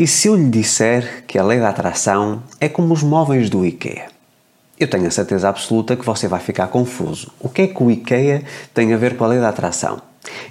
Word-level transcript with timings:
E 0.00 0.06
se 0.06 0.28
eu 0.28 0.34
lhe 0.34 0.48
disser 0.48 1.24
que 1.26 1.38
a 1.38 1.44
lei 1.44 1.60
da 1.60 1.68
atração 1.68 2.42
é 2.58 2.70
como 2.70 2.94
os 2.94 3.02
móveis 3.02 3.50
do 3.50 3.66
IKEA? 3.66 4.06
Eu 4.78 4.88
tenho 4.88 5.06
a 5.06 5.10
certeza 5.10 5.46
absoluta 5.46 5.94
que 5.94 6.06
você 6.06 6.26
vai 6.26 6.40
ficar 6.40 6.68
confuso. 6.68 7.30
O 7.38 7.50
que 7.50 7.60
é 7.60 7.66
que 7.66 7.82
o 7.82 7.90
IKEA 7.90 8.42
tem 8.72 8.94
a 8.94 8.96
ver 8.96 9.18
com 9.18 9.24
a 9.24 9.26
lei 9.26 9.38
da 9.38 9.50
atração? 9.50 10.00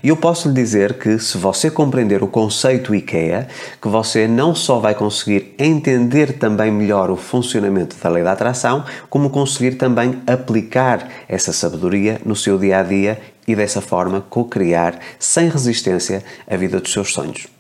E 0.04 0.10
eu 0.10 0.16
posso 0.16 0.50
lhe 0.50 0.54
dizer 0.54 1.00
que, 1.00 1.18
se 1.18 1.36
você 1.40 1.72
compreender 1.72 2.22
o 2.22 2.28
conceito 2.28 2.94
IKEA, 2.94 3.48
que 3.82 3.88
você 3.88 4.28
não 4.28 4.54
só 4.54 4.78
vai 4.78 4.94
conseguir 4.94 5.56
entender 5.58 6.34
também 6.34 6.72
melhor 6.72 7.10
o 7.10 7.18
funcionamento 7.18 7.96
da 8.00 8.08
lei 8.08 8.24
da 8.24 8.34
atração, 8.34 8.86
como 9.10 9.32
conseguir 9.32 9.78
também 9.78 10.22
aplicar 10.28 11.10
essa 11.28 11.52
sabedoria 11.52 12.22
no 12.24 12.36
seu 12.36 12.56
dia 12.60 12.82
a 12.82 12.84
dia 12.84 13.20
e 13.48 13.56
dessa 13.56 13.82
forma 13.82 14.22
co-criar 14.30 15.00
sem 15.18 15.50
resistência 15.50 16.24
a 16.48 16.56
vida 16.56 16.80
dos 16.80 16.94
seus 16.94 17.12
sonhos. 17.12 17.59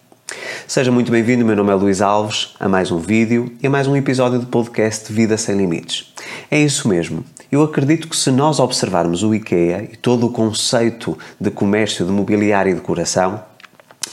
Seja 0.70 0.91
muito 0.91 1.11
bem-vindo, 1.11 1.43
meu 1.43 1.55
nome 1.55 1.71
é 1.71 1.73
Luís 1.73 1.99
Alves, 1.99 2.54
a 2.59 2.69
mais 2.69 2.91
um 2.91 2.99
vídeo 2.99 3.51
e 3.60 3.65
a 3.65 3.69
mais 3.71 3.87
um 3.87 3.96
episódio 3.96 4.37
do 4.37 4.46
podcast 4.46 5.11
Vida 5.11 5.36
Sem 5.36 5.57
Limites. 5.57 6.14
É 6.51 6.60
isso 6.60 6.87
mesmo. 6.87 7.25
Eu 7.51 7.64
acredito 7.64 8.07
que 8.07 8.15
se 8.15 8.29
nós 8.29 8.60
observarmos 8.60 9.24
o 9.24 9.33
IKEA 9.33 9.89
e 9.91 9.97
todo 9.97 10.27
o 10.27 10.32
conceito 10.32 11.18
de 11.41 11.50
comércio 11.50 12.05
de 12.05 12.11
mobiliário 12.11 12.71
e 12.71 12.75
decoração, 12.75 13.43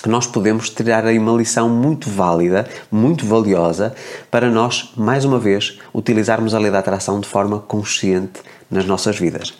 que 0.03 0.09
nós 0.09 0.27
podemos 0.27 0.71
tirar 0.71 1.05
aí 1.05 1.19
uma 1.19 1.37
lição 1.37 1.69
muito 1.69 2.09
válida, 2.09 2.67
muito 2.91 3.27
valiosa, 3.27 3.95
para 4.31 4.49
nós, 4.49 4.95
mais 4.97 5.27
uma 5.27 5.39
vez, 5.39 5.79
utilizarmos 5.93 6.55
a 6.55 6.59
lei 6.59 6.71
da 6.71 6.79
atração 6.79 7.21
de 7.21 7.29
forma 7.29 7.59
consciente 7.59 8.41
nas 8.71 8.87
nossas 8.87 9.19
vidas. 9.19 9.53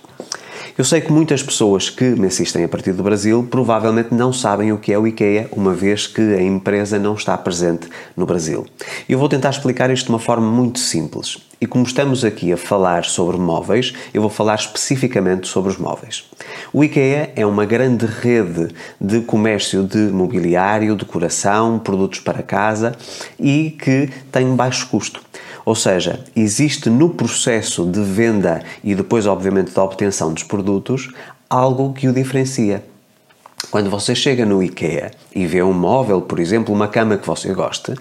Eu 0.79 0.85
sei 0.85 1.01
que 1.01 1.11
muitas 1.11 1.43
pessoas 1.43 1.89
que 1.89 2.05
me 2.05 2.27
assistem 2.27 2.63
a 2.63 2.69
partir 2.69 2.93
do 2.93 3.03
Brasil 3.03 3.49
provavelmente 3.51 4.13
não 4.13 4.31
sabem 4.31 4.73
o 4.73 4.77
que 4.77 4.93
é 4.93 4.99
o 4.99 5.07
IKEA, 5.07 5.49
uma 5.53 5.73
vez 5.73 6.07
que 6.07 6.21
a 6.21 6.43
empresa 6.43 6.99
não 6.99 7.15
está 7.15 7.35
presente 7.39 7.89
no 8.15 8.27
Brasil. 8.27 8.67
Eu 9.09 9.19
vou 9.19 9.27
tentar 9.27 9.49
explicar 9.49 9.91
isto 9.91 10.05
de 10.05 10.13
uma 10.13 10.19
forma 10.19 10.47
muito 10.47 10.79
simples. 10.79 11.39
E 11.59 11.67
como 11.67 11.87
estamos 11.87 12.23
aqui 12.27 12.53
a 12.53 12.59
falar 12.59 13.07
sobre 13.07 13.39
móveis, 13.39 13.95
eu 14.13 14.21
vou 14.21 14.31
falar 14.31 14.57
especificamente 14.57 15.49
sobre 15.49 15.71
os 15.71 15.79
móveis. 15.79 16.25
O 16.71 16.85
IKEA 16.85 17.33
é 17.35 17.47
uma 17.47 17.65
grande 17.65 18.05
rede 18.05 18.69
de 19.01 19.23
comércio 19.23 19.83
de 19.83 19.97
mobiliário, 19.97 20.95
decoração, 20.95 21.79
produtos 21.79 22.21
para 22.21 22.43
casa 22.43 22.95
e 23.41 23.71
que 23.71 24.11
tem 24.31 24.55
baixo 24.55 24.87
custo. 24.89 25.23
Ou 25.67 25.75
seja, 25.75 26.25
existe 26.37 26.89
no 26.89 27.11
processo 27.11 27.85
de 27.85 28.01
venda 28.01 28.63
e 28.85 28.95
depois, 28.95 29.27
obviamente, 29.27 29.75
da 29.75 29.83
obtenção 29.83 30.33
dos 30.33 30.45
produtos 30.45 31.13
algo 31.51 31.93
que 31.93 32.09
o 32.09 32.13
diferencia. 32.13 32.85
Quando 33.69 33.91
você 33.91 34.15
chega 34.15 34.47
no 34.47 34.63
IKEA 34.63 35.11
e 35.35 35.45
vê 35.45 35.61
um 35.65 35.73
móvel, 35.73 36.23
por 36.23 36.39
exemplo, 36.39 36.73
uma 36.73 36.87
cama 36.87 37.17
que 37.17 37.27
você 37.27 37.53
gosta, 37.53 37.95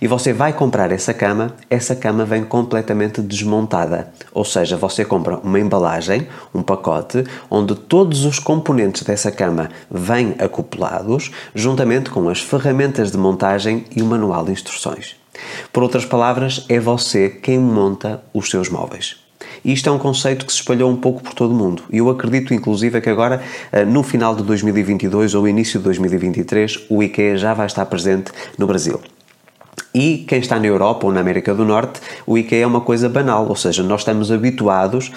e 0.00 0.08
você 0.08 0.32
vai 0.32 0.52
comprar 0.52 0.90
essa 0.90 1.14
cama, 1.14 1.54
essa 1.70 1.94
cama 1.94 2.24
vem 2.24 2.42
completamente 2.42 3.22
desmontada. 3.22 4.12
Ou 4.32 4.44
seja, 4.44 4.76
você 4.76 5.04
compra 5.04 5.36
uma 5.36 5.60
embalagem, 5.60 6.26
um 6.52 6.64
pacote, 6.64 7.22
onde 7.48 7.76
todos 7.76 8.24
os 8.24 8.40
componentes 8.40 9.04
dessa 9.04 9.30
cama 9.30 9.70
vêm 9.88 10.34
acoplados, 10.40 11.30
juntamente 11.54 12.10
com 12.10 12.28
as 12.28 12.40
ferramentas 12.40 13.12
de 13.12 13.16
montagem 13.16 13.84
e 13.94 14.02
o 14.02 14.06
manual 14.06 14.44
de 14.44 14.50
instruções. 14.50 15.23
Por 15.72 15.82
outras 15.82 16.04
palavras, 16.04 16.64
é 16.68 16.78
você 16.78 17.28
quem 17.28 17.58
monta 17.58 18.22
os 18.32 18.50
seus 18.50 18.68
móveis. 18.68 19.16
Isto 19.64 19.88
é 19.88 19.92
um 19.92 19.98
conceito 19.98 20.44
que 20.44 20.52
se 20.52 20.58
espalhou 20.58 20.90
um 20.90 20.96
pouco 20.96 21.22
por 21.22 21.32
todo 21.32 21.52
o 21.52 21.54
mundo. 21.54 21.84
E 21.90 21.98
eu 21.98 22.10
acredito, 22.10 22.52
inclusive, 22.52 23.00
que 23.00 23.08
agora, 23.08 23.42
eh, 23.72 23.84
no 23.84 24.02
final 24.02 24.34
de 24.34 24.42
2022 24.42 25.34
ou 25.34 25.48
início 25.48 25.78
de 25.78 25.84
2023, 25.84 26.86
o 26.90 27.02
IKEA 27.02 27.36
já 27.38 27.54
vai 27.54 27.66
estar 27.66 27.86
presente 27.86 28.30
no 28.58 28.66
Brasil. 28.66 29.00
E 29.94 30.24
quem 30.28 30.40
está 30.40 30.58
na 30.58 30.66
Europa 30.66 31.06
ou 31.06 31.12
na 31.12 31.20
América 31.20 31.54
do 31.54 31.64
Norte, 31.64 32.00
o 32.26 32.36
IKEA 32.36 32.64
é 32.64 32.66
uma 32.66 32.80
coisa 32.80 33.08
banal, 33.08 33.48
ou 33.48 33.56
seja, 33.56 33.82
nós 33.82 34.00
estamos 34.00 34.32
habituados 34.32 35.12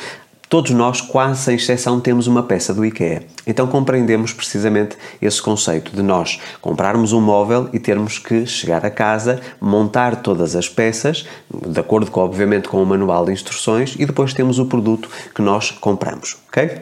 Todos 0.50 0.72
nós, 0.72 1.02
quase 1.02 1.42
sem 1.42 1.56
exceção, 1.56 2.00
temos 2.00 2.26
uma 2.26 2.42
peça 2.42 2.74
do 2.74 2.86
IKEA. 2.86 3.24
Então 3.46 3.68
compreendemos 3.68 4.32
precisamente 4.32 4.96
esse 5.22 5.42
conceito 5.42 5.94
de 5.94 6.02
nós 6.02 6.40
comprarmos 6.62 7.12
um 7.12 7.20
móvel 7.20 7.70
e 7.74 7.80
termos 7.80 8.18
que 8.18 8.46
chegar 8.46 8.86
a 8.86 8.90
casa, 8.90 9.42
montar 9.60 10.22
todas 10.22 10.56
as 10.56 10.70
peças, 10.70 11.28
de 11.54 11.78
acordo 11.78 12.10
com, 12.10 12.22
obviamente, 12.22 12.70
com 12.70 12.82
o 12.82 12.86
manual 12.86 13.26
de 13.26 13.34
instruções, 13.34 13.96
e 14.00 14.06
depois 14.06 14.34
temos 14.34 14.58
o 14.58 14.66
produto 14.66 15.10
que 15.36 15.42
nós 15.42 15.72
compramos, 15.72 16.38
ok? 16.48 16.82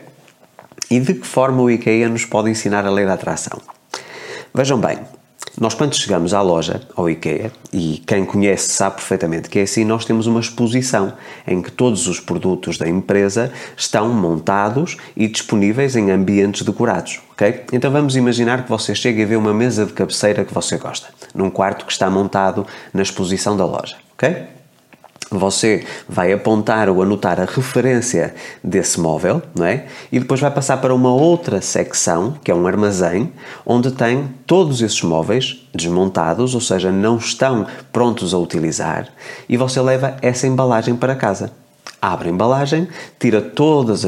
E 0.92 1.00
de 1.00 1.16
que 1.16 1.26
forma 1.26 1.64
o 1.64 1.72
IKEA 1.72 2.08
nos 2.08 2.24
pode 2.24 2.52
ensinar 2.52 2.86
a 2.86 2.92
lei 2.92 3.08
da 3.08 3.14
atração? 3.14 3.60
Vejam 4.54 4.80
bem, 4.80 5.00
nós, 5.60 5.74
quando 5.74 5.96
chegamos 5.96 6.34
à 6.34 6.42
loja, 6.42 6.82
ao 6.96 7.10
IKEA, 7.10 7.52
e 7.72 8.04
quem 8.06 8.26
conhece 8.26 8.70
sabe 8.70 8.96
perfeitamente 8.96 9.50
que 9.50 9.60
é 9.60 9.62
assim, 9.62 9.86
nós 9.86 10.04
temos 10.04 10.28
uma 10.28 10.40
exposição 10.40 11.14
em 11.48 11.62
que 11.62 11.72
todos 11.72 12.08
os 12.08 12.20
produtos 12.20 12.78
da 12.78 12.88
empresa 12.88 13.52
estão 13.78 14.10
montados 14.10 14.98
e 15.16 15.28
disponíveis 15.28 15.96
em 15.96 16.12
ambientes 16.12 16.64
decorados. 16.64 17.22
ok? 17.32 17.64
Então 17.72 17.90
vamos 17.90 18.16
imaginar 18.16 18.64
que 18.64 18.70
você 18.70 18.94
chega 18.94 19.22
e 19.22 19.26
vê 19.26 19.36
uma 19.36 19.54
mesa 19.54 19.86
de 19.86 19.94
cabeceira 19.94 20.44
que 20.44 20.54
você 20.54 20.78
gosta, 20.78 21.08
num 21.34 21.50
quarto 21.50 21.86
que 21.86 21.92
está 21.92 22.10
montado 22.10 22.68
na 22.94 23.02
exposição 23.02 23.56
da 23.56 23.66
loja. 23.66 23.96
ok? 24.14 24.55
Você 25.38 25.86
vai 26.08 26.32
apontar 26.32 26.90
ou 26.90 27.02
anotar 27.02 27.40
a 27.40 27.46
referência 27.46 28.34
desse 28.64 29.00
móvel, 29.00 29.42
não 29.56 29.66
é? 29.66 29.86
E 30.12 30.20
depois 30.20 30.40
vai 30.40 30.52
passar 30.52 30.78
para 30.78 30.94
uma 30.94 31.14
outra 31.14 31.62
secção, 31.62 32.36
que 32.44 32.52
é 32.52 32.56
um 32.56 32.68
armazém, 32.68 33.32
onde 33.66 33.92
tem 33.92 34.30
todos 34.46 34.82
esses 34.82 35.02
móveis 35.02 35.68
desmontados, 35.74 36.56
ou 36.56 36.62
seja, 36.62 36.92
não 36.92 37.18
estão 37.18 37.66
prontos 37.92 38.34
a 38.34 38.38
utilizar, 38.38 39.08
e 39.50 39.58
você 39.58 39.82
leva 39.82 40.18
essa 40.22 40.48
embalagem 40.48 40.96
para 40.96 41.16
casa 41.16 41.65
abre 42.02 42.30
a 42.30 42.32
embalagem, 42.32 42.88
tira 43.20 43.42
todos 43.42 44.04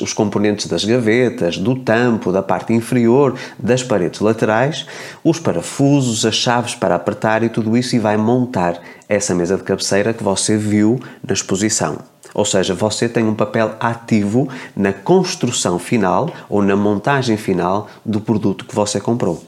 os 0.00 0.12
componentes 0.12 0.66
das 0.66 0.84
gavetas, 0.84 1.58
do 1.58 1.74
tampo, 1.76 2.30
da 2.30 2.42
parte 2.42 2.72
inferior, 2.72 3.36
das 3.58 3.82
paredes 3.82 4.20
laterais, 4.20 4.86
os 5.24 5.38
parafusos, 5.38 6.24
as 6.24 6.34
chaves 6.34 6.74
para 6.74 6.94
apertar 6.94 7.42
e 7.42 7.48
tudo 7.48 7.76
isso 7.76 7.96
e 7.96 7.98
vai 7.98 8.16
montar 8.16 8.80
essa 9.08 9.34
mesa 9.34 9.56
de 9.56 9.62
cabeceira 9.64 10.14
que 10.14 10.22
você 10.22 10.56
viu 10.56 11.00
na 11.26 11.32
exposição. 11.32 11.98
Ou 12.34 12.44
seja, 12.44 12.74
você 12.74 13.08
tem 13.08 13.24
um 13.24 13.34
papel 13.34 13.74
ativo 13.78 14.48
na 14.74 14.92
construção 14.92 15.78
final 15.78 16.30
ou 16.48 16.62
na 16.62 16.76
montagem 16.76 17.36
final 17.36 17.88
do 18.06 18.20
produto 18.20 18.64
que 18.64 18.74
você 18.74 19.00
comprou. 19.00 19.44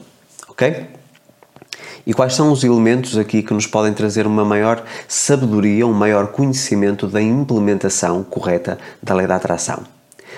Ok? 0.49 0.85
E 2.07 2.13
quais 2.13 2.35
são 2.35 2.51
os 2.51 2.63
elementos 2.63 3.17
aqui 3.17 3.41
que 3.41 3.53
nos 3.53 3.65
podem 3.65 3.91
trazer 3.91 4.27
uma 4.27 4.45
maior 4.45 4.83
sabedoria, 5.07 5.87
um 5.87 5.93
maior 5.93 6.27
conhecimento 6.27 7.07
da 7.07 7.19
implementação 7.19 8.23
correta 8.23 8.77
da 9.01 9.15
lei 9.15 9.25
da 9.25 9.37
atração? 9.37 9.83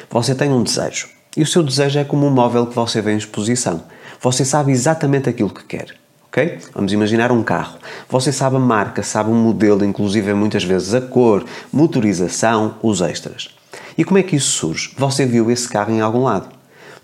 Você 0.09 0.33
tem 0.33 0.49
um 0.49 0.63
desejo. 0.63 1.09
E 1.35 1.43
o 1.43 1.45
seu 1.45 1.61
desejo 1.61 1.99
é 1.99 2.05
como 2.05 2.25
um 2.25 2.29
móvel 2.29 2.67
que 2.67 2.75
você 2.75 3.01
vê 3.01 3.11
em 3.11 3.17
exposição. 3.17 3.83
Você 4.21 4.45
sabe 4.45 4.71
exatamente 4.71 5.27
aquilo 5.27 5.49
que 5.49 5.65
quer. 5.65 5.93
ok? 6.29 6.57
Vamos 6.73 6.93
imaginar 6.93 7.33
um 7.33 7.43
carro. 7.43 7.77
Você 8.09 8.31
sabe 8.31 8.55
a 8.55 8.59
marca, 8.59 9.03
sabe 9.03 9.29
o 9.29 9.33
modelo, 9.33 9.83
inclusive 9.83 10.33
muitas 10.33 10.63
vezes 10.63 10.93
a 10.93 11.01
cor, 11.01 11.43
motorização, 11.71 12.75
os 12.81 13.01
extras. 13.01 13.49
E 13.97 14.05
como 14.05 14.17
é 14.17 14.23
que 14.23 14.37
isso 14.37 14.51
surge? 14.51 14.93
Você 14.97 15.25
viu 15.25 15.51
esse 15.51 15.67
carro 15.67 15.91
em 15.91 15.99
algum 15.99 16.23
lado. 16.23 16.47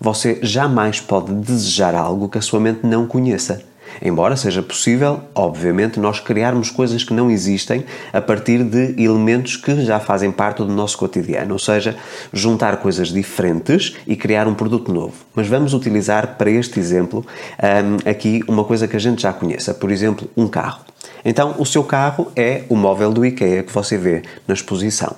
Você 0.00 0.38
jamais 0.42 1.00
pode 1.00 1.32
desejar 1.34 1.94
algo 1.94 2.28
que 2.28 2.38
a 2.38 2.42
sua 2.42 2.58
mente 2.58 2.86
não 2.86 3.06
conheça. 3.06 3.62
Embora 4.02 4.36
seja 4.36 4.62
possível, 4.62 5.20
obviamente, 5.34 5.98
nós 5.98 6.20
criarmos 6.20 6.70
coisas 6.70 7.04
que 7.04 7.12
não 7.12 7.30
existem 7.30 7.84
a 8.12 8.20
partir 8.20 8.62
de 8.64 9.02
elementos 9.02 9.56
que 9.56 9.84
já 9.84 10.00
fazem 10.00 10.30
parte 10.30 10.58
do 10.58 10.68
nosso 10.68 10.98
cotidiano, 10.98 11.52
ou 11.52 11.58
seja, 11.58 11.96
juntar 12.32 12.76
coisas 12.78 13.08
diferentes 13.08 13.96
e 14.06 14.16
criar 14.16 14.46
um 14.46 14.54
produto 14.54 14.92
novo. 14.92 15.14
Mas 15.34 15.48
vamos 15.48 15.74
utilizar 15.74 16.36
para 16.36 16.50
este 16.50 16.78
exemplo 16.78 17.24
um, 17.58 18.10
aqui 18.10 18.42
uma 18.48 18.64
coisa 18.64 18.88
que 18.88 18.96
a 18.96 19.00
gente 19.00 19.22
já 19.22 19.32
conheça, 19.32 19.74
por 19.74 19.90
exemplo, 19.90 20.28
um 20.36 20.48
carro. 20.48 20.80
Então, 21.24 21.54
o 21.58 21.64
seu 21.64 21.82
carro 21.84 22.30
é 22.36 22.64
o 22.68 22.76
móvel 22.76 23.12
do 23.12 23.24
IKEA 23.24 23.62
que 23.62 23.72
você 23.72 23.96
vê 23.96 24.22
na 24.46 24.54
exposição. 24.54 25.16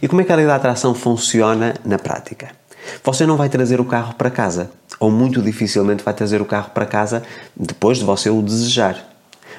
E 0.00 0.08
como 0.08 0.20
é 0.20 0.24
que 0.24 0.32
a 0.32 0.36
lei 0.36 0.46
da 0.46 0.54
atração 0.54 0.94
funciona 0.94 1.74
na 1.84 1.98
prática? 1.98 2.48
Você 3.02 3.26
não 3.26 3.36
vai 3.36 3.48
trazer 3.48 3.80
o 3.80 3.84
carro 3.84 4.14
para 4.14 4.30
casa, 4.30 4.70
ou 4.98 5.10
muito 5.10 5.42
dificilmente 5.42 6.04
vai 6.04 6.14
trazer 6.14 6.40
o 6.40 6.44
carro 6.44 6.70
para 6.70 6.86
casa 6.86 7.22
depois 7.54 7.98
de 7.98 8.04
você 8.04 8.30
o 8.30 8.42
desejar. 8.42 9.12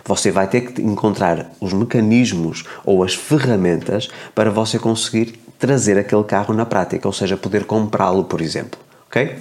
Você 0.06 0.32
vai 0.32 0.48
ter 0.48 0.62
que 0.62 0.82
encontrar 0.82 1.52
os 1.60 1.74
mecanismos 1.74 2.64
ou 2.86 3.04
as 3.04 3.14
ferramentas 3.14 4.10
para 4.34 4.50
você 4.50 4.80
conseguir 4.80 5.40
trazer 5.60 5.98
aquele 5.98 6.24
carro 6.24 6.54
na 6.54 6.66
prática, 6.66 7.08
ou 7.08 7.14
seja, 7.14 7.36
poder 7.36 7.66
comprá-lo, 7.66 8.24
por 8.24 8.42
exemplo. 8.42 8.80
Ok? 9.08 9.38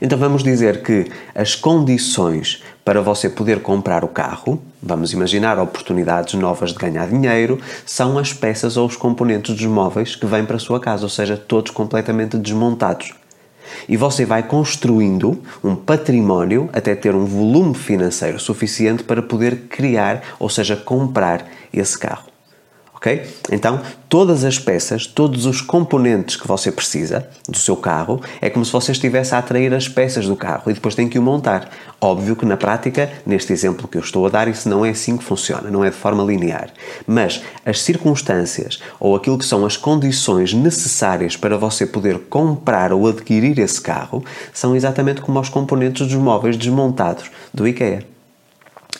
Então 0.00 0.18
vamos 0.18 0.42
dizer 0.42 0.82
que 0.82 1.10
as 1.34 1.54
condições 1.54 2.62
para 2.90 3.00
você 3.00 3.28
poder 3.28 3.62
comprar 3.62 4.02
o 4.02 4.08
carro, 4.08 4.60
vamos 4.82 5.12
imaginar 5.12 5.60
oportunidades 5.60 6.34
novas 6.34 6.72
de 6.72 6.76
ganhar 6.76 7.06
dinheiro, 7.06 7.60
são 7.86 8.18
as 8.18 8.32
peças 8.32 8.76
ou 8.76 8.84
os 8.84 8.96
componentes 8.96 9.54
dos 9.54 9.64
móveis 9.66 10.16
que 10.16 10.26
vêm 10.26 10.44
para 10.44 10.56
a 10.56 10.58
sua 10.58 10.80
casa, 10.80 11.04
ou 11.04 11.08
seja, 11.08 11.36
todos 11.36 11.70
completamente 11.70 12.36
desmontados. 12.36 13.12
E 13.88 13.96
você 13.96 14.26
vai 14.26 14.42
construindo 14.42 15.40
um 15.62 15.76
património 15.76 16.68
até 16.72 16.96
ter 16.96 17.14
um 17.14 17.24
volume 17.24 17.76
financeiro 17.76 18.40
suficiente 18.40 19.04
para 19.04 19.22
poder 19.22 19.68
criar, 19.68 20.22
ou 20.40 20.48
seja, 20.48 20.74
comprar 20.74 21.46
esse 21.72 21.96
carro 21.96 22.29
ok? 23.00 23.26
Então, 23.50 23.80
todas 24.10 24.44
as 24.44 24.58
peças, 24.58 25.06
todos 25.06 25.46
os 25.46 25.62
componentes 25.62 26.36
que 26.36 26.46
você 26.46 26.70
precisa 26.70 27.26
do 27.48 27.56
seu 27.56 27.74
carro, 27.74 28.20
é 28.42 28.50
como 28.50 28.64
se 28.64 28.70
você 28.70 28.92
estivesse 28.92 29.34
a 29.34 29.38
atrair 29.38 29.72
as 29.72 29.88
peças 29.88 30.26
do 30.26 30.36
carro 30.36 30.70
e 30.70 30.74
depois 30.74 30.94
tem 30.94 31.08
que 31.08 31.18
o 31.18 31.22
montar. 31.22 31.70
Óbvio 31.98 32.36
que 32.36 32.44
na 32.44 32.58
prática, 32.58 33.10
neste 33.24 33.54
exemplo 33.54 33.88
que 33.88 33.96
eu 33.96 34.02
estou 34.02 34.26
a 34.26 34.28
dar, 34.28 34.48
isso 34.48 34.68
não 34.68 34.84
é 34.84 34.90
assim 34.90 35.16
que 35.16 35.24
funciona, 35.24 35.70
não 35.70 35.82
é 35.82 35.88
de 35.88 35.96
forma 35.96 36.22
linear. 36.22 36.68
Mas 37.06 37.42
as 37.64 37.80
circunstâncias 37.80 38.82
ou 39.00 39.16
aquilo 39.16 39.38
que 39.38 39.46
são 39.46 39.64
as 39.64 39.78
condições 39.78 40.52
necessárias 40.52 41.36
para 41.36 41.56
você 41.56 41.86
poder 41.86 42.18
comprar 42.28 42.92
ou 42.92 43.08
adquirir 43.08 43.58
esse 43.58 43.80
carro 43.80 44.22
são 44.52 44.76
exatamente 44.76 45.22
como 45.22 45.40
os 45.40 45.48
componentes 45.48 46.06
dos 46.06 46.16
móveis 46.16 46.56
desmontados 46.56 47.30
do 47.54 47.66
IKEA. 47.66 48.09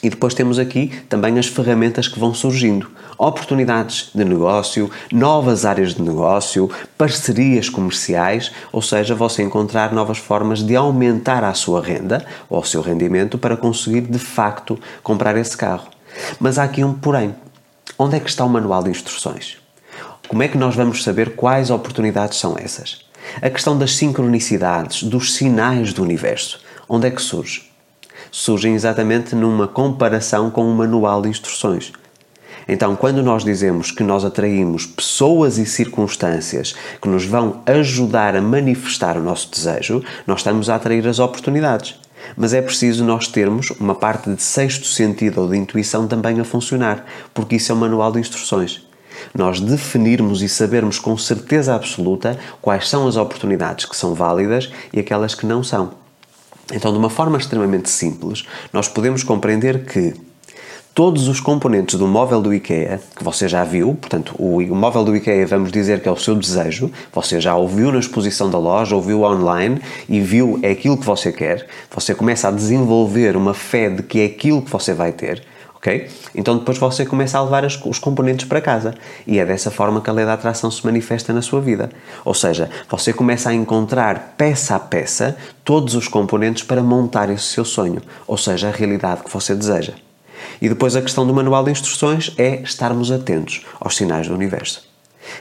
E 0.02 0.08
depois 0.08 0.32
temos 0.32 0.58
aqui 0.58 0.88
também 1.08 1.38
as 1.38 1.46
ferramentas 1.46 2.08
que 2.08 2.18
vão 2.18 2.32
surgindo, 2.32 2.90
oportunidades 3.18 4.10
de 4.14 4.24
negócio, 4.24 4.90
novas 5.12 5.66
áreas 5.66 5.94
de 5.94 6.00
negócio, 6.00 6.70
parcerias 6.96 7.68
comerciais, 7.68 8.50
ou 8.72 8.80
seja, 8.80 9.14
você 9.14 9.42
encontrar 9.42 9.92
novas 9.92 10.16
formas 10.16 10.62
de 10.62 10.74
aumentar 10.74 11.44
a 11.44 11.52
sua 11.52 11.82
renda 11.82 12.24
ou 12.48 12.60
o 12.60 12.64
seu 12.64 12.80
rendimento 12.80 13.36
para 13.36 13.58
conseguir 13.58 14.02
de 14.02 14.18
facto 14.18 14.78
comprar 15.02 15.36
esse 15.36 15.56
carro. 15.56 15.88
Mas 16.38 16.58
há 16.58 16.64
aqui 16.64 16.82
um 16.82 16.94
porém. 16.94 17.34
Onde 17.98 18.16
é 18.16 18.20
que 18.20 18.30
está 18.30 18.44
o 18.44 18.48
manual 18.48 18.82
de 18.82 18.90
instruções? 18.90 19.58
Como 20.26 20.42
é 20.42 20.48
que 20.48 20.56
nós 20.56 20.74
vamos 20.74 21.02
saber 21.02 21.34
quais 21.34 21.70
oportunidades 21.70 22.38
são 22.38 22.56
essas? 22.58 23.04
A 23.42 23.50
questão 23.50 23.76
das 23.76 23.94
sincronicidades, 23.96 25.02
dos 25.02 25.34
sinais 25.34 25.92
do 25.92 26.02
universo. 26.02 26.60
Onde 26.88 27.08
é 27.08 27.10
que 27.10 27.20
surge? 27.20 27.69
Surgem 28.30 28.74
exatamente 28.74 29.34
numa 29.34 29.66
comparação 29.66 30.50
com 30.50 30.64
um 30.64 30.74
manual 30.74 31.22
de 31.22 31.28
instruções. 31.28 31.92
Então, 32.68 32.94
quando 32.94 33.22
nós 33.22 33.42
dizemos 33.42 33.90
que 33.90 34.02
nós 34.02 34.24
atraímos 34.24 34.86
pessoas 34.86 35.58
e 35.58 35.66
circunstâncias 35.66 36.74
que 37.00 37.08
nos 37.08 37.24
vão 37.24 37.62
ajudar 37.66 38.36
a 38.36 38.40
manifestar 38.40 39.16
o 39.16 39.22
nosso 39.22 39.50
desejo, 39.50 40.04
nós 40.26 40.40
estamos 40.40 40.70
a 40.70 40.76
atrair 40.76 41.06
as 41.08 41.18
oportunidades. 41.18 41.98
Mas 42.36 42.52
é 42.52 42.62
preciso 42.62 43.04
nós 43.04 43.26
termos 43.26 43.70
uma 43.70 43.94
parte 43.94 44.30
de 44.30 44.42
sexto 44.42 44.86
sentido 44.86 45.40
ou 45.40 45.48
de 45.48 45.56
intuição 45.56 46.06
também 46.06 46.38
a 46.38 46.44
funcionar, 46.44 47.04
porque 47.34 47.56
isso 47.56 47.72
é 47.72 47.74
um 47.74 47.78
manual 47.78 48.12
de 48.12 48.20
instruções. 48.20 48.86
Nós 49.34 49.60
definirmos 49.60 50.42
e 50.42 50.48
sabermos 50.48 50.98
com 50.98 51.16
certeza 51.16 51.74
absoluta 51.74 52.38
quais 52.60 52.88
são 52.88 53.06
as 53.06 53.16
oportunidades 53.16 53.84
que 53.84 53.96
são 53.96 54.14
válidas 54.14 54.70
e 54.92 55.00
aquelas 55.00 55.34
que 55.34 55.46
não 55.46 55.62
são. 55.62 55.92
Então, 56.72 56.92
de 56.92 56.98
uma 56.98 57.10
forma 57.10 57.38
extremamente 57.38 57.90
simples, 57.90 58.44
nós 58.72 58.88
podemos 58.88 59.22
compreender 59.22 59.84
que 59.84 60.14
todos 60.94 61.28
os 61.28 61.40
componentes 61.40 61.98
do 61.98 62.06
móvel 62.06 62.40
do 62.40 62.52
IKEA, 62.52 63.00
que 63.16 63.24
você 63.24 63.48
já 63.48 63.64
viu, 63.64 63.94
portanto, 63.94 64.34
o 64.38 64.60
móvel 64.74 65.04
do 65.04 65.16
IKEA 65.16 65.46
vamos 65.46 65.72
dizer 65.72 66.00
que 66.00 66.08
é 66.08 66.12
o 66.12 66.16
seu 66.16 66.34
desejo, 66.34 66.90
você 67.12 67.40
já 67.40 67.56
ouviu 67.56 67.92
na 67.92 67.98
exposição 67.98 68.50
da 68.50 68.58
loja, 68.58 68.94
ouviu 68.94 69.22
online 69.22 69.80
e 70.08 70.20
viu 70.20 70.58
é 70.62 70.70
aquilo 70.70 70.96
que 70.96 71.06
você 71.06 71.32
quer, 71.32 71.66
você 71.90 72.14
começa 72.14 72.48
a 72.48 72.50
desenvolver 72.50 73.36
uma 73.36 73.54
fé 73.54 73.88
de 73.88 74.02
que 74.02 74.20
é 74.20 74.26
aquilo 74.26 74.62
que 74.62 74.70
você 74.70 74.92
vai 74.92 75.12
ter, 75.12 75.42
ok? 75.80 76.08
Então 76.34 76.58
depois 76.58 76.78
você 76.78 77.06
começa 77.06 77.38
a 77.38 77.42
levar 77.42 77.64
os 77.64 77.98
componentes 77.98 78.46
para 78.46 78.60
casa 78.60 78.94
e 79.26 79.38
é 79.38 79.46
dessa 79.46 79.70
forma 79.70 80.00
que 80.00 80.10
a 80.10 80.12
lei 80.12 80.26
da 80.26 80.34
atração 80.34 80.70
se 80.70 80.84
manifesta 80.84 81.32
na 81.32 81.42
sua 81.42 81.60
vida. 81.60 81.90
Ou 82.24 82.34
seja, 82.34 82.70
você 82.88 83.12
começa 83.12 83.48
a 83.48 83.54
encontrar 83.54 84.34
peça 84.36 84.76
a 84.76 84.78
peça 84.78 85.36
todos 85.64 85.94
os 85.94 86.06
componentes 86.06 86.62
para 86.62 86.82
montar 86.82 87.30
esse 87.30 87.44
seu 87.44 87.64
sonho, 87.64 88.02
ou 88.26 88.36
seja, 88.36 88.68
a 88.68 88.72
realidade 88.72 89.24
que 89.24 89.32
você 89.32 89.54
deseja. 89.54 89.94
E 90.60 90.68
depois 90.68 90.94
a 90.94 91.02
questão 91.02 91.26
do 91.26 91.34
manual 91.34 91.64
de 91.64 91.70
instruções 91.70 92.32
é 92.36 92.60
estarmos 92.62 93.10
atentos 93.10 93.64
aos 93.80 93.96
sinais 93.96 94.28
do 94.28 94.34
universo. 94.34 94.88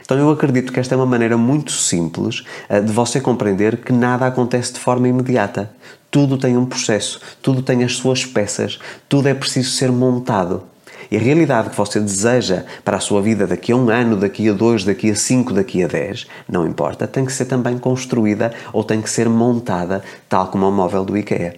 Então 0.04 0.18
eu 0.18 0.30
acredito 0.30 0.72
que 0.72 0.80
esta 0.80 0.94
é 0.94 0.96
uma 0.96 1.06
maneira 1.06 1.36
muito 1.36 1.72
simples 1.72 2.44
eh, 2.68 2.80
de 2.80 2.92
você 2.92 3.20
compreender 3.20 3.78
que 3.78 3.92
nada 3.92 4.26
acontece 4.26 4.74
de 4.74 4.78
forma 4.78 5.08
imediata. 5.08 5.70
Tudo 6.10 6.36
tem 6.36 6.56
um 6.56 6.66
processo, 6.66 7.20
tudo 7.40 7.62
tem 7.62 7.84
as 7.84 7.94
suas 7.94 8.26
peças, 8.26 8.78
tudo 9.08 9.28
é 9.28 9.34
preciso 9.34 9.70
ser 9.70 9.92
montado. 9.92 10.64
E 11.10 11.16
a 11.16 11.20
realidade 11.20 11.70
que 11.70 11.76
você 11.76 11.98
deseja 11.98 12.64
para 12.84 12.96
a 12.96 13.00
sua 13.00 13.20
vida 13.20 13.46
daqui 13.46 13.72
a 13.72 13.76
um 13.76 13.90
ano, 13.90 14.16
daqui 14.16 14.48
a 14.48 14.52
dois, 14.52 14.84
daqui 14.84 15.10
a 15.10 15.16
cinco, 15.16 15.52
daqui 15.52 15.82
a 15.82 15.88
dez, 15.88 16.26
não 16.48 16.66
importa, 16.66 17.06
tem 17.06 17.24
que 17.24 17.32
ser 17.32 17.46
também 17.46 17.78
construída 17.78 18.52
ou 18.72 18.84
tem 18.84 19.02
que 19.02 19.10
ser 19.10 19.28
montada, 19.28 20.02
tal 20.28 20.48
como 20.48 20.68
o 20.68 20.72
móvel 20.72 21.04
do 21.04 21.16
IKEA. 21.16 21.56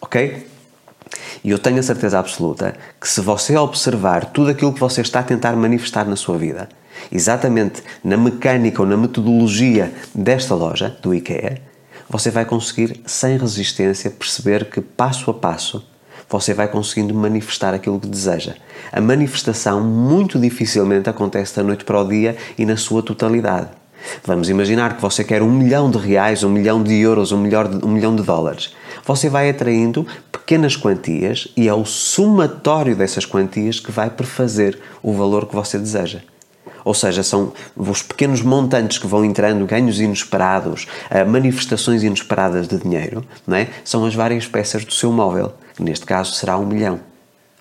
Ok? 0.00 0.46
E 1.42 1.50
eu 1.50 1.58
tenho 1.58 1.78
a 1.78 1.82
certeza 1.82 2.18
absoluta 2.18 2.76
que 3.00 3.08
se 3.08 3.20
você 3.20 3.56
observar 3.56 4.26
tudo 4.26 4.50
aquilo 4.50 4.72
que 4.72 4.80
você 4.80 5.00
está 5.00 5.20
a 5.20 5.24
tentar 5.24 5.54
manifestar 5.56 6.04
na 6.04 6.16
sua 6.16 6.36
vida, 6.38 6.68
exatamente 7.10 7.82
na 8.02 8.16
mecânica 8.16 8.82
ou 8.82 8.88
na 8.88 8.96
metodologia 8.96 9.92
desta 10.14 10.54
loja, 10.54 10.96
do 11.02 11.14
IKEA, 11.14 11.60
você 12.08 12.30
vai 12.30 12.44
conseguir, 12.44 13.00
sem 13.04 13.36
resistência, 13.36 14.10
perceber 14.10 14.70
que 14.70 14.80
passo 14.80 15.30
a 15.30 15.34
passo 15.34 15.84
você 16.28 16.52
vai 16.52 16.68
conseguindo 16.68 17.14
manifestar 17.14 17.72
aquilo 17.72 18.00
que 18.00 18.08
deseja. 18.08 18.54
A 18.92 19.00
manifestação 19.00 19.80
muito 19.80 20.38
dificilmente 20.38 21.08
acontece 21.08 21.54
da 21.56 21.62
noite 21.62 21.84
para 21.84 22.00
o 22.00 22.08
dia 22.08 22.36
e 22.58 22.66
na 22.66 22.76
sua 22.76 23.02
totalidade. 23.02 23.68
Vamos 24.24 24.48
imaginar 24.48 24.96
que 24.96 25.02
você 25.02 25.24
quer 25.24 25.42
um 25.42 25.50
milhão 25.50 25.90
de 25.90 25.98
reais, 25.98 26.44
um 26.44 26.50
milhão 26.50 26.82
de 26.82 26.94
euros, 26.94 27.32
um, 27.32 27.38
milhão 27.38 27.64
de, 27.64 27.84
um 27.84 27.88
milhão 27.88 28.14
de 28.14 28.22
dólares. 28.22 28.74
Você 29.04 29.28
vai 29.28 29.50
atraindo 29.50 30.06
pequenas 30.30 30.76
quantias 30.76 31.48
e 31.56 31.68
é 31.68 31.74
o 31.74 31.84
somatório 31.84 32.94
dessas 32.94 33.24
quantias 33.24 33.80
que 33.80 33.90
vai 33.90 34.10
prefazer 34.10 34.78
o 35.02 35.12
valor 35.12 35.46
que 35.46 35.54
você 35.54 35.78
deseja. 35.78 36.20
Ou 36.86 36.94
seja, 36.94 37.24
são 37.24 37.52
os 37.76 38.00
pequenos 38.00 38.42
montantes 38.42 38.96
que 38.96 39.08
vão 39.08 39.24
entrando, 39.24 39.66
ganhos 39.66 39.98
inesperados, 39.98 40.86
eh, 41.10 41.24
manifestações 41.24 42.04
inesperadas 42.04 42.68
de 42.68 42.78
dinheiro, 42.78 43.24
não 43.44 43.56
é? 43.56 43.66
são 43.84 44.04
as 44.04 44.14
várias 44.14 44.46
peças 44.46 44.84
do 44.84 44.92
seu 44.92 45.10
móvel, 45.10 45.52
que 45.74 45.82
neste 45.82 46.06
caso 46.06 46.32
será 46.34 46.56
um 46.56 46.64
milhão. 46.64 47.00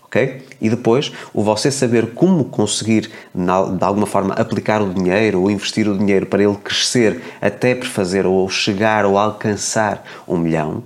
ok? 0.03 0.45
E 0.61 0.69
depois, 0.69 1.11
o 1.33 1.41
você 1.41 1.71
saber 1.71 2.13
como 2.13 2.45
conseguir, 2.45 3.09
de 3.33 3.83
alguma 3.83 4.05
forma, 4.05 4.35
aplicar 4.35 4.79
o 4.79 4.93
dinheiro 4.93 5.41
ou 5.41 5.49
investir 5.49 5.89
o 5.89 5.97
dinheiro 5.97 6.27
para 6.27 6.43
ele 6.43 6.55
crescer 6.57 7.19
até 7.41 7.73
prefazer 7.73 8.27
ou 8.27 8.47
chegar 8.47 9.07
ou 9.07 9.17
alcançar 9.17 10.05
um 10.27 10.37
milhão, 10.37 10.83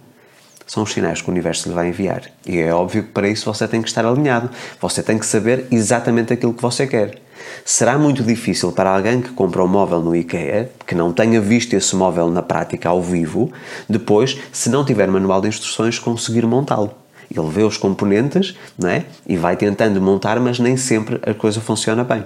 são 0.66 0.84
os 0.84 0.94
sinais 0.94 1.22
que 1.22 1.28
o 1.28 1.32
universo 1.32 1.68
lhe 1.68 1.76
vai 1.76 1.90
enviar. 1.90 2.22
E 2.46 2.58
é 2.58 2.74
óbvio 2.74 3.04
que 3.04 3.10
para 3.10 3.28
isso 3.28 3.52
você 3.54 3.68
tem 3.68 3.82
que 3.82 3.90
estar 3.90 4.06
alinhado. 4.06 4.50
Você 4.80 5.04
tem 5.04 5.18
que 5.18 5.26
saber 5.26 5.66
exatamente 5.70 6.32
aquilo 6.32 6.54
que 6.54 6.62
você 6.62 6.88
quer. 6.88 7.20
Será 7.66 7.98
muito 7.98 8.24
difícil 8.24 8.72
para 8.72 8.90
alguém 8.90 9.22
que 9.22 9.30
compra 9.30 9.64
um 9.64 9.68
móvel 9.68 10.00
no 10.00 10.16
IKEA, 10.16 10.70
que 10.86 10.96
não 10.96 11.14
tenha 11.14 11.40
visto 11.40 11.74
esse 11.74 11.96
móvel 11.96 12.30
na 12.30 12.42
prática 12.42 12.90
ao 12.90 13.02
vivo, 13.02 13.52
depois, 13.88 14.38
se 14.52 14.70
não 14.70 14.84
tiver 14.86 15.08
manual 15.08 15.42
de 15.42 15.48
instruções, 15.48 16.00
conseguir 16.00 16.46
montá-lo. 16.46 16.92
Ele 17.36 17.50
vê 17.50 17.64
os 17.64 17.78
componentes 17.78 18.58
não 18.78 18.90
é? 18.90 19.06
e 19.28 19.38
vai 19.38 19.56
tentando 19.56 20.02
montar, 20.02 20.40
mas 20.40 20.60
nem 20.60 20.76
sempre 20.76 21.20
a 21.24 21.34
coisa 21.34 21.62
funciona 21.62 22.04
bem. 22.04 22.26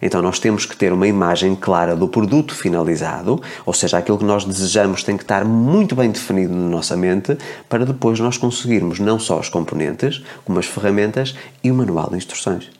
Então 0.00 0.22
nós 0.22 0.38
temos 0.38 0.64
que 0.64 0.76
ter 0.76 0.92
uma 0.92 1.08
imagem 1.08 1.56
clara 1.56 1.96
do 1.96 2.06
produto 2.06 2.54
finalizado, 2.54 3.42
ou 3.66 3.74
seja, 3.74 3.98
aquilo 3.98 4.18
que 4.18 4.24
nós 4.24 4.44
desejamos 4.44 5.02
tem 5.02 5.16
que 5.16 5.24
estar 5.24 5.44
muito 5.44 5.96
bem 5.96 6.10
definido 6.10 6.54
na 6.54 6.68
nossa 6.68 6.96
mente 6.96 7.36
para 7.68 7.84
depois 7.84 8.20
nós 8.20 8.36
conseguirmos 8.36 9.00
não 9.00 9.18
só 9.18 9.40
os 9.40 9.48
componentes, 9.48 10.22
como 10.44 10.58
as 10.58 10.66
ferramentas 10.66 11.34
e 11.62 11.70
o 11.70 11.74
manual 11.74 12.10
de 12.10 12.16
instruções. 12.16 12.70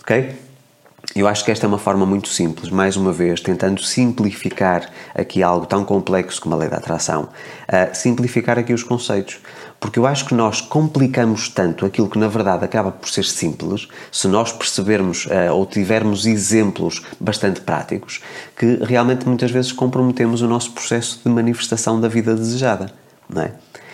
Ok? 0.00 0.34
Eu 1.14 1.28
acho 1.28 1.44
que 1.44 1.50
esta 1.50 1.66
é 1.66 1.68
uma 1.68 1.78
forma 1.78 2.06
muito 2.06 2.28
simples, 2.28 2.70
mais 2.70 2.96
uma 2.96 3.12
vez, 3.12 3.40
tentando 3.40 3.82
simplificar 3.82 4.90
aqui 5.14 5.42
algo 5.42 5.66
tão 5.66 5.84
complexo 5.84 6.40
como 6.40 6.54
a 6.54 6.58
lei 6.58 6.68
da 6.68 6.78
atração, 6.78 7.28
uh, 7.68 7.94
simplificar 7.94 8.58
aqui 8.58 8.72
os 8.72 8.82
conceitos. 8.82 9.38
Porque 9.78 9.98
eu 9.98 10.06
acho 10.06 10.24
que 10.24 10.34
nós 10.34 10.60
complicamos 10.60 11.48
tanto 11.48 11.84
aquilo 11.84 12.08
que 12.08 12.18
na 12.18 12.26
verdade 12.26 12.64
acaba 12.64 12.90
por 12.90 13.08
ser 13.08 13.24
simples, 13.24 13.86
se 14.10 14.26
nós 14.26 14.50
percebermos 14.50 15.26
uh, 15.26 15.52
ou 15.52 15.66
tivermos 15.66 16.26
exemplos 16.26 17.02
bastante 17.20 17.60
práticos, 17.60 18.20
que 18.56 18.78
realmente 18.82 19.28
muitas 19.28 19.50
vezes 19.50 19.72
comprometemos 19.72 20.42
o 20.42 20.48
nosso 20.48 20.72
processo 20.72 21.20
de 21.24 21.30
manifestação 21.30 22.00
da 22.00 22.08
vida 22.08 22.34
desejada. 22.34 22.90
Não 23.28 23.42
é? 23.42 23.52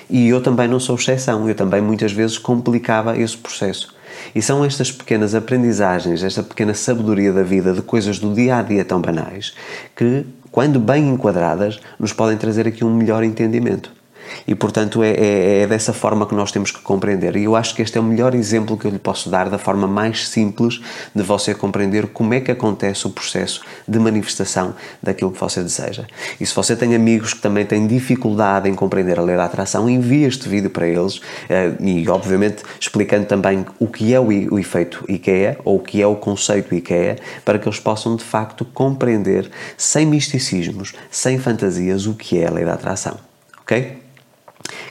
E 0.09 0.29
eu 0.29 0.43
também 0.43 0.67
não 0.67 0.81
sou 0.81 0.97
exceção, 0.97 1.49
eu 1.49 1.55
também 1.55 1.81
muitas 1.81 2.12
vezes 2.12 2.38
complicava 2.38 3.17
esse 3.19 3.37
processo. 3.37 3.95
E 4.35 4.43
são 4.43 4.65
estas 4.65 4.91
pequenas 4.91 5.35
aprendizagens, 5.35 6.23
esta 6.23 6.43
pequena 6.43 6.75
sabedoria 6.75 7.33
da 7.33 7.43
vida, 7.43 7.73
de 7.73 7.83
coisas 7.83 8.19
do 8.19 8.35
dia 8.35 8.57
a 8.57 8.62
dia 8.62 8.85
tão 8.85 9.00
banais, 9.00 9.55
que, 9.95 10.25
quando 10.50 10.79
bem 10.79 11.09
enquadradas, 11.09 11.81
nos 11.99 12.12
podem 12.12 12.37
trazer 12.37 12.67
aqui 12.67 12.85
um 12.85 12.95
melhor 12.95 13.23
entendimento. 13.23 14.00
E, 14.47 14.55
portanto, 14.55 15.03
é, 15.03 15.11
é, 15.11 15.63
é, 15.63 15.67
dessa 15.67 15.93
forma 15.93 16.27
que 16.27 16.35
nós 16.35 16.53
temos 16.53 16.71
que 16.71 16.81
compreender. 16.81 17.37
E 17.37 17.45
eu 17.45 17.57
acho 17.57 17.75
que 17.75 17.83
este 17.83 17.99
é 17.99 18.01
o 18.01 18.05
melhor 18.05 18.35
exemplo 18.35 18.77
que 18.77 18.87
eu 18.87 18.91
lhe 18.91 18.99
posso 18.99 19.29
dar 19.29 19.49
da 19.49 19.59
forma 19.59 19.87
mais 19.87 20.29
simples 20.29 20.81
de 21.15 21.23
você 21.23 21.55
compreender 21.55 22.09
como 22.09 22.35
é 22.35 22.41
que 22.41 22.51
acontece 22.51 23.07
o 23.07 23.11
processo 23.11 23.63
de 23.87 23.99
manifestação 23.99 24.75
daquilo 25.03 25.31
que 25.31 25.39
você 25.39 25.63
deseja. 25.63 26.05
E 26.41 26.47
se 26.47 26.55
você 26.55 26.77
tem 26.77 26.95
amigos 26.95 27.35
que 27.35 27.41
também 27.41 27.65
têm 27.65 27.87
dificuldade 27.87 28.69
em 28.69 28.75
compreender 28.75 29.19
a 29.19 29.23
lei 29.23 29.37
da 29.37 29.45
atração, 29.45 29.89
envie 29.89 30.25
este 30.25 30.49
vídeo 30.49 30.71
para 30.71 30.87
eles 30.87 31.21
eh, 31.49 31.73
e, 31.81 32.09
obviamente, 32.09 32.63
explicando 32.79 33.27
também 33.27 33.65
o 33.79 33.87
que 33.87 34.15
é 34.15 34.21
o 34.21 34.59
efeito 34.59 35.05
IKEA 35.09 35.59
ou 35.65 35.77
o 35.77 35.81
que 35.81 36.01
é 36.01 36.07
o 36.07 36.17
conceito 36.17 36.75
IKEA 36.75 37.17
para 37.45 37.59
que 37.59 37.69
eles 37.69 37.81
possam, 37.81 38.17
de 38.17 38.25
facto, 38.25 38.65
compreender 38.65 39.51
sem 39.77 40.07
misticismos, 40.07 40.95
sem 41.11 41.39
fantasias, 41.39 42.07
o 42.07 42.15
que 42.15 42.39
é 42.39 42.47
a 42.47 42.51
lei 42.51 42.65
da 42.65 42.75
atração. 42.75 43.19
Ok? 43.63 44.10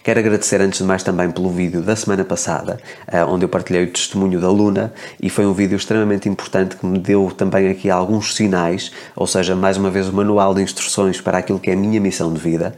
Quero 0.03 0.21
agradecer 0.21 0.61
antes 0.61 0.79
de 0.79 0.85
mais 0.85 1.03
também 1.03 1.29
pelo 1.29 1.51
vídeo 1.51 1.81
da 1.81 1.95
semana 1.95 2.23
passada, 2.23 2.79
eh, 3.07 3.23
onde 3.23 3.45
eu 3.45 3.49
partilhei 3.49 3.83
o 3.83 3.91
testemunho 3.91 4.39
da 4.39 4.49
Luna 4.49 4.93
e 5.21 5.29
foi 5.29 5.45
um 5.45 5.53
vídeo 5.53 5.75
extremamente 5.75 6.27
importante 6.27 6.77
que 6.77 6.85
me 6.85 6.97
deu 6.97 7.31
também 7.35 7.69
aqui 7.69 7.89
alguns 7.89 8.33
sinais, 8.33 8.91
ou 9.15 9.27
seja, 9.27 9.55
mais 9.55 9.77
uma 9.77 9.91
vez 9.91 10.07
o 10.07 10.13
manual 10.13 10.55
de 10.55 10.61
instruções 10.61 11.21
para 11.21 11.37
aquilo 11.37 11.59
que 11.59 11.69
é 11.69 11.73
a 11.73 11.77
minha 11.77 11.99
missão 11.99 12.33
de 12.33 12.39
vida 12.39 12.75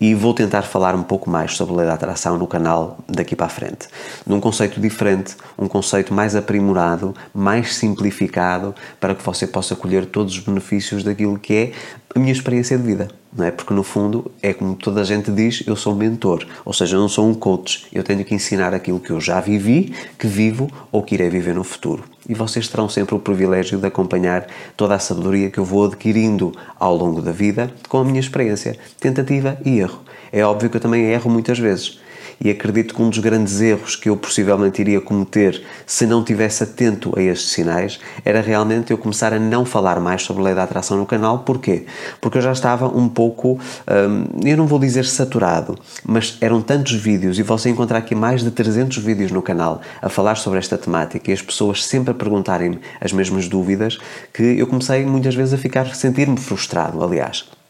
e 0.00 0.14
vou 0.14 0.34
tentar 0.34 0.62
falar 0.62 0.94
um 0.94 1.02
pouco 1.02 1.30
mais 1.30 1.54
sobre 1.54 1.74
a 1.74 1.76
lei 1.76 1.86
da 1.86 1.94
atração 1.94 2.38
no 2.38 2.46
canal 2.46 2.98
daqui 3.06 3.36
para 3.36 3.46
a 3.46 3.50
frente. 3.50 3.86
Num 4.26 4.40
conceito 4.40 4.80
diferente, 4.80 5.36
um 5.58 5.68
conceito 5.68 6.12
mais 6.12 6.34
aprimorado, 6.34 7.14
mais 7.34 7.76
simplificado, 7.76 8.74
para 8.98 9.14
que 9.14 9.22
você 9.22 9.46
possa 9.46 9.76
colher 9.76 10.06
todos 10.06 10.34
os 10.34 10.40
benefícios 10.40 11.04
daquilo 11.04 11.38
que 11.38 11.54
é 11.54 11.72
a 12.14 12.18
minha 12.18 12.32
experiência 12.32 12.76
de 12.76 12.84
vida, 12.84 13.08
não 13.32 13.44
é? 13.44 13.50
Porque 13.50 13.72
no 13.72 13.82
fundo 13.82 14.30
é 14.42 14.52
como 14.52 14.74
toda 14.74 15.00
a 15.00 15.04
gente 15.04 15.30
diz, 15.30 15.62
eu 15.66 15.74
sou 15.74 15.94
mentor, 15.94 16.46
ou 16.64 16.72
seja, 16.72 16.96
eu 16.96 17.00
não 17.00 17.08
sou 17.08 17.26
um 17.28 17.34
coach, 17.34 17.86
eu 17.92 18.02
tenho 18.02 18.24
que 18.24 18.34
ensinar 18.34 18.74
aquilo 18.74 19.00
que 19.00 19.10
eu 19.10 19.20
já 19.20 19.40
vivi, 19.40 19.94
que 20.18 20.26
vivo 20.26 20.70
ou 20.90 21.02
que 21.02 21.14
irei 21.14 21.30
viver 21.30 21.54
no 21.54 21.64
futuro. 21.64 22.04
E 22.28 22.34
vocês 22.34 22.68
terão 22.68 22.88
sempre 22.88 23.14
o 23.14 23.18
privilégio 23.18 23.78
de 23.78 23.86
acompanhar 23.86 24.46
toda 24.76 24.94
a 24.94 24.98
sabedoria 24.98 25.50
que 25.50 25.58
eu 25.58 25.64
vou 25.64 25.86
adquirindo 25.86 26.52
ao 26.78 26.94
longo 26.94 27.22
da 27.22 27.32
vida 27.32 27.72
com 27.88 27.98
a 27.98 28.04
minha 28.04 28.20
experiência, 28.20 28.76
tentativa 29.00 29.58
e 29.64 29.78
erro. 29.78 30.00
É 30.30 30.44
óbvio 30.44 30.70
que 30.70 30.76
eu 30.76 30.80
também 30.80 31.04
erro 31.06 31.30
muitas 31.30 31.58
vezes, 31.58 32.00
e 32.42 32.50
acredito 32.50 32.94
que 32.94 33.00
um 33.00 33.08
dos 33.08 33.20
grandes 33.20 33.60
erros 33.60 33.94
que 33.94 34.08
eu 34.08 34.16
possivelmente 34.16 34.80
iria 34.80 35.00
cometer 35.00 35.62
se 35.86 36.06
não 36.06 36.24
tivesse 36.24 36.64
atento 36.64 37.12
a 37.16 37.22
estes 37.22 37.50
sinais 37.50 38.00
era 38.24 38.40
realmente 38.40 38.90
eu 38.90 38.98
começar 38.98 39.32
a 39.32 39.38
não 39.38 39.64
falar 39.64 40.00
mais 40.00 40.22
sobre 40.22 40.42
a 40.42 40.44
lei 40.46 40.54
da 40.54 40.64
atração 40.64 40.96
no 40.96 41.06
canal. 41.06 41.40
Porquê? 41.40 41.86
Porque 42.20 42.38
eu 42.38 42.42
já 42.42 42.52
estava 42.52 42.88
um 42.88 43.08
pouco, 43.08 43.58
hum, 43.88 44.24
eu 44.44 44.56
não 44.56 44.66
vou 44.66 44.78
dizer 44.78 45.04
saturado, 45.04 45.78
mas 46.04 46.36
eram 46.40 46.60
tantos 46.60 46.94
vídeos 46.94 47.38
e 47.38 47.42
você 47.42 47.70
encontrar 47.70 47.98
aqui 47.98 48.14
mais 48.14 48.42
de 48.42 48.50
300 48.50 48.98
vídeos 48.98 49.30
no 49.30 49.40
canal 49.40 49.80
a 50.00 50.08
falar 50.08 50.36
sobre 50.36 50.58
esta 50.58 50.76
temática 50.76 51.30
e 51.30 51.34
as 51.34 51.42
pessoas 51.42 51.84
sempre 51.84 52.10
a 52.10 52.14
perguntarem-me 52.14 52.80
as 53.00 53.12
mesmas 53.12 53.48
dúvidas 53.48 53.98
que 54.32 54.42
eu 54.42 54.66
comecei 54.66 55.04
muitas 55.06 55.34
vezes 55.34 55.54
a 55.54 55.58
ficar, 55.58 55.94
sentir-me 55.94 56.38
frustrado, 56.38 57.02
aliás. 57.02 57.61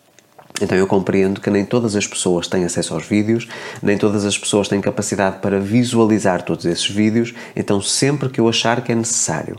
Então 0.61 0.77
eu 0.77 0.87
compreendo 0.87 1.41
que 1.41 1.51
nem 1.51 1.65
todas 1.65 1.97
as 1.97 2.07
pessoas 2.07 2.47
têm 2.47 2.65
acesso 2.65 2.95
aos 2.95 3.05
vídeos, 3.05 3.49
nem 3.83 3.97
todas 3.97 4.25
as 4.25 4.39
pessoas 4.39 4.69
têm 4.69 4.81
capacidade 4.81 5.39
para 5.39 5.59
visualizar 5.59 6.43
todos 6.43 6.65
esses 6.65 6.89
vídeos, 6.89 7.35
então 7.57 7.81
sempre 7.81 8.29
que 8.29 8.41
eu 8.41 8.49
achar 8.49 8.83
que 8.83 8.93
é 8.93 8.95
necessário 8.95 9.57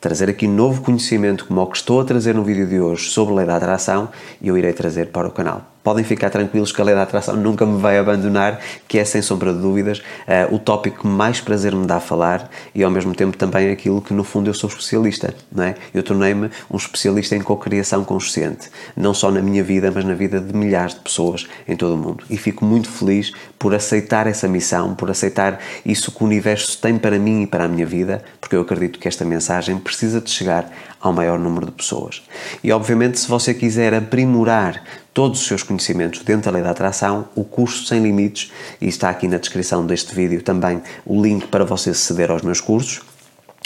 trazer 0.00 0.30
aqui 0.30 0.46
novo 0.46 0.82
conhecimento 0.82 1.44
como 1.44 1.60
o 1.60 1.66
que 1.66 1.76
estou 1.76 2.00
a 2.00 2.04
trazer 2.04 2.34
no 2.34 2.44
vídeo 2.44 2.66
de 2.66 2.78
hoje 2.78 3.10
sobre 3.10 3.34
a 3.34 3.36
lei 3.38 3.46
da 3.46 3.56
atração, 3.56 4.08
eu 4.40 4.56
irei 4.56 4.72
trazer 4.72 5.06
para 5.06 5.26
o 5.26 5.30
canal 5.32 5.66
podem 5.82 6.04
ficar 6.04 6.30
tranquilos 6.30 6.72
que 6.72 6.80
a 6.80 6.84
lei 6.84 6.94
da 6.94 7.02
atração 7.02 7.36
nunca 7.36 7.64
me 7.64 7.80
vai 7.80 7.98
abandonar, 7.98 8.60
que 8.86 8.98
é 8.98 9.04
sem 9.04 9.22
sombra 9.22 9.52
de 9.52 9.60
dúvidas 9.60 9.98
uh, 9.98 10.54
o 10.54 10.58
tópico 10.58 11.00
que 11.00 11.06
mais 11.06 11.40
prazer 11.40 11.74
me 11.74 11.86
dá 11.86 11.96
a 11.96 12.00
falar 12.00 12.50
e 12.74 12.82
ao 12.82 12.90
mesmo 12.90 13.14
tempo 13.14 13.36
também 13.36 13.70
aquilo 13.70 14.02
que 14.02 14.12
no 14.12 14.24
fundo 14.24 14.50
eu 14.50 14.54
sou 14.54 14.68
especialista, 14.68 15.34
não 15.50 15.64
é? 15.64 15.74
Eu 15.94 16.02
tornei-me 16.02 16.50
um 16.70 16.76
especialista 16.76 17.36
em 17.36 17.40
cocriação 17.40 18.04
consciente, 18.04 18.70
não 18.96 19.14
só 19.14 19.30
na 19.30 19.40
minha 19.40 19.62
vida, 19.62 19.90
mas 19.94 20.04
na 20.04 20.14
vida 20.14 20.40
de 20.40 20.54
milhares 20.54 20.94
de 20.94 21.00
pessoas 21.00 21.46
em 21.66 21.76
todo 21.76 21.94
o 21.94 21.96
mundo. 21.96 22.24
E 22.28 22.36
fico 22.36 22.64
muito 22.64 22.88
feliz 22.88 23.32
por 23.58 23.74
aceitar 23.74 24.26
essa 24.26 24.46
missão, 24.48 24.94
por 24.94 25.10
aceitar 25.10 25.58
isso 25.84 26.12
que 26.12 26.22
o 26.22 26.26
universo 26.26 26.78
tem 26.80 26.98
para 26.98 27.18
mim 27.18 27.42
e 27.42 27.46
para 27.46 27.64
a 27.64 27.68
minha 27.68 27.86
vida, 27.86 28.22
porque 28.40 28.56
eu 28.56 28.60
acredito 28.60 28.98
que 28.98 29.08
esta 29.08 29.24
mensagem 29.24 29.78
precisa 29.78 30.20
de 30.20 30.30
chegar 30.30 30.70
ao 31.00 31.12
maior 31.12 31.38
número 31.38 31.66
de 31.66 31.72
pessoas. 31.72 32.22
E 32.62 32.72
obviamente, 32.72 33.18
se 33.18 33.28
você 33.28 33.54
quiser 33.54 33.94
aprimorar 33.94 34.82
todos 35.18 35.40
os 35.40 35.46
seus 35.48 35.64
conhecimentos 35.64 36.22
dentro 36.22 36.44
da 36.44 36.52
lei 36.52 36.62
da 36.62 36.70
atração, 36.70 37.28
o 37.34 37.42
curso 37.42 37.84
Sem 37.86 38.00
Limites, 38.00 38.52
e 38.80 38.86
está 38.86 39.10
aqui 39.10 39.26
na 39.26 39.36
descrição 39.36 39.84
deste 39.84 40.14
vídeo 40.14 40.40
também 40.42 40.80
o 41.04 41.20
link 41.20 41.48
para 41.48 41.64
você 41.64 41.90
aceder 41.90 42.30
aos 42.30 42.42
meus 42.42 42.60
cursos 42.60 43.00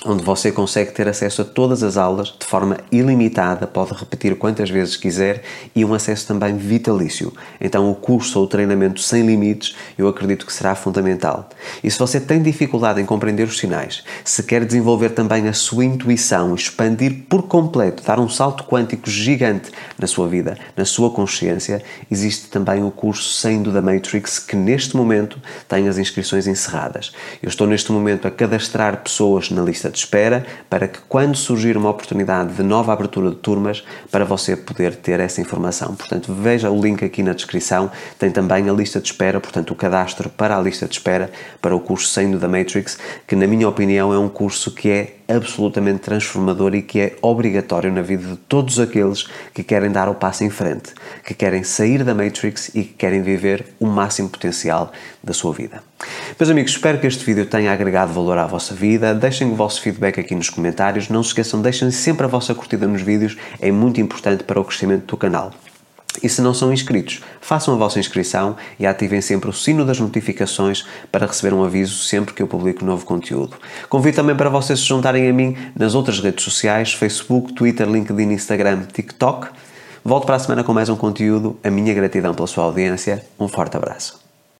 onde 0.04 0.25
você 0.25 0.50
consegue 0.50 0.92
ter 0.92 1.09
acesso 1.09 1.42
a 1.42 1.44
todas 1.44 1.82
as 1.82 1.97
aulas 1.97 2.35
de 2.38 2.47
forma 2.47 2.78
ilimitada, 2.90 3.66
pode 3.66 3.92
repetir 3.94 4.37
quantas 4.37 4.71
vezes 4.71 4.97
quiser 4.97 5.42
e 5.75 5.85
um 5.85 5.94
acesso 5.94 6.26
também 6.26 6.56
vitalício. 6.56 7.32
Então, 7.61 7.90
o 7.90 7.94
curso 7.94 8.38
ou 8.38 8.44
o 8.44 8.49
treinamento 8.49 9.00
sem 9.00 9.25
limites 9.25 9.76
eu 9.97 10.09
acredito 10.09 10.47
que 10.47 10.52
será 10.52 10.75
fundamental. 10.75 11.49
E 11.82 11.90
se 11.90 11.99
você 11.99 12.21
tem 12.21 12.42
dificuldade 12.42 13.00
em 13.00 13.06
compreender 13.06 13.47
os 13.47 13.59
sinais, 13.59 14.02
se 14.25 14.42
quer 14.42 14.64
desenvolver 14.64 15.11
também 15.11 15.47
a 15.49 15.52
sua 15.52 15.85
intuição, 15.85 16.54
expandir 16.54 17.25
por 17.28 17.42
completo, 17.42 18.02
dar 18.02 18.18
um 18.18 18.28
salto 18.28 18.64
quântico 18.64 19.09
gigante 19.09 19.71
na 19.99 20.06
sua 20.06 20.26
vida, 20.28 20.59
na 20.76 20.85
sua 20.85 21.11
consciência, 21.11 21.82
existe 22.11 22.49
também 22.49 22.82
o 22.82 22.90
curso 22.90 23.32
Saindo 23.40 23.71
da 23.71 23.82
Matrix 23.82 24.38
que 24.38 24.56
neste 24.56 24.97
momento 24.97 25.40
tem 25.68 25.88
as 25.88 25.99
inscrições 25.99 26.47
encerradas. 26.47 27.12
Eu 27.42 27.49
estou 27.49 27.66
neste 27.66 27.92
momento 27.92 28.26
a 28.26 28.30
cadastrar 28.30 29.02
pessoas 29.02 29.50
na 29.50 29.62
lista 29.62 29.91
de 29.92 29.99
espera 29.99 30.44
para 30.68 30.88
que, 30.88 30.99
quando 31.08 31.37
surgir 31.37 31.76
uma 31.76 31.90
oportunidade 31.90 32.54
de 32.54 32.62
nova 32.62 32.92
abertura 32.92 33.30
de 33.30 33.37
turmas, 33.37 33.84
para 34.11 34.25
você 34.25 34.56
poder 34.56 34.96
ter 34.96 35.20
essa 35.20 35.40
informação. 35.40 35.94
Portanto, 35.94 36.32
veja 36.32 36.70
o 36.70 36.82
link 36.82 37.04
aqui 37.04 37.22
na 37.22 37.32
descrição, 37.32 37.90
tem 38.18 38.30
também 38.30 38.68
a 38.68 38.72
lista 38.72 39.00
de 39.00 39.06
espera, 39.06 39.38
portanto, 39.40 39.70
o 39.70 39.76
cadastro 39.76 40.28
para 40.28 40.56
a 40.56 40.61
lista 40.61 40.87
de 40.87 40.94
espera 40.94 41.30
para 41.61 41.76
o 41.76 41.80
curso 41.80 42.08
Saindo 42.08 42.38
da 42.38 42.49
Matrix, 42.49 42.99
que, 43.26 43.37
na 43.37 43.46
minha 43.46 43.68
opinião, 43.68 44.12
é 44.12 44.18
um 44.18 44.28
curso 44.28 44.70
que 44.75 44.90
é 44.90 45.16
absolutamente 45.29 46.00
transformador 46.00 46.75
e 46.75 46.83
que 46.83 47.00
é 47.00 47.17
obrigatório 47.23 47.93
na 47.93 48.02
vida 48.02 48.26
de 48.26 48.37
todos 48.37 48.79
aqueles 48.79 49.26
que 49.55 49.62
querem 49.62 49.91
dar 49.91 50.09
o 50.09 50.14
passo 50.14 50.45
em 50.45 50.50
frente, 50.50 50.93
que 51.25 51.35
querem 51.35 51.62
sair 51.62 52.05
da 52.05 52.14
Matrix 52.14 52.69
e 52.75 52.85
que 52.85 52.95
querem 52.95 53.23
viver 53.23 53.67
o 53.81 53.87
máximo 53.87 54.29
potencial 54.29 54.93
da 55.23 55.33
sua 55.33 55.52
vida. 55.52 55.83
Meus 56.38 56.50
amigos, 56.50 56.73
espero 56.73 56.99
que 56.99 57.07
este 57.07 57.25
vídeo 57.25 57.47
tenha 57.47 57.73
agregado 57.73 58.12
valor 58.12 58.38
à 58.38 58.47
vossa 58.47 58.75
vida. 58.75 59.14
Deixem 59.14 59.50
o 59.50 59.55
vosso 59.55 59.81
feedback 59.81 60.19
aqui 60.19 60.35
nos 60.35 60.50
comentários. 60.50 61.09
Não 61.09 61.23
se 61.23 61.29
esqueçam, 61.29 61.62
deixem 61.62 61.91
sempre 61.91 62.25
a 62.25 62.29
vossa 62.29 62.55
curtida 62.55 62.87
nos 62.87 63.02
vídeos, 63.02 63.37
é 63.61 63.71
muito 63.71 64.00
importante 64.00 64.45
para 64.45 64.61
o 64.61 64.64
crescimento 64.64 65.07
do 65.07 65.17
canal. 65.17 65.52
E 66.23 66.28
se 66.28 66.42
não 66.42 66.52
são 66.52 66.73
inscritos, 66.73 67.21
façam 67.40 67.75
a 67.75 67.76
vossa 67.76 67.99
inscrição 67.99 68.57
e 68.78 68.87
ativem 68.87 69.21
sempre 69.21 69.49
o 69.49 69.52
sino 69.52 69.85
das 69.85 70.00
notificações 70.00 70.85
para 71.11 71.26
receber 71.26 71.54
um 71.54 71.64
aviso 71.64 71.97
sempre 72.04 72.35
que 72.35 72.42
eu 72.42 72.47
publico 72.47 72.85
novo 72.85 73.07
conteúdo. 73.07 73.57
Convido 73.88 74.16
também 74.16 74.37
para 74.37 74.50
vocês 74.50 74.81
se 74.81 74.87
juntarem 74.87 75.28
a 75.28 75.33
mim 75.33 75.57
nas 75.75 75.95
outras 75.95 76.21
redes 76.21 76.45
sociais: 76.45 76.92
Facebook, 76.92 77.54
Twitter, 77.54 77.88
LinkedIn, 77.88 78.33
Instagram, 78.33 78.83
TikTok. 78.92 79.49
Volto 80.04 80.26
para 80.26 80.37
a 80.37 80.38
semana 80.38 80.64
com 80.64 80.73
mais 80.73 80.88
um 80.88 80.97
conteúdo. 80.97 81.57
A 81.62 81.71
minha 81.71 81.95
gratidão 81.95 82.35
pela 82.35 82.49
sua 82.49 82.64
audiência. 82.64 83.25
Um 83.38 83.47
forte 83.47 83.76
abraço. 83.76 84.22